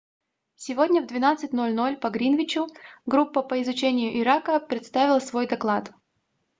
сегодня 0.55 1.03
в 1.03 1.05
12:00 1.05 1.97
по 1.99 2.09
гринвичу 2.09 2.65
группа 3.05 3.43
по 3.43 3.61
изучению 3.61 4.19
ирака 4.19 4.59
представила 4.59 5.19
свой 5.19 5.45
доклад 5.47 5.91